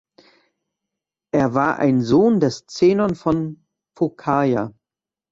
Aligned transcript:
Er 1.31 1.53
war 1.53 1.77
ein 1.77 2.01
Sohn 2.01 2.39
des 2.39 2.65
Zenon 2.65 3.13
von 3.13 3.67
Phokaia. 3.95 4.73